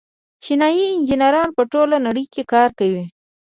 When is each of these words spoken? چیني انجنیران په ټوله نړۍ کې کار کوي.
چیني 0.43 0.79
انجنیران 0.95 1.49
په 1.57 1.63
ټوله 1.71 1.97
نړۍ 2.05 2.25
کې 2.33 2.43
کار 2.53 2.69
کوي. 2.79 3.03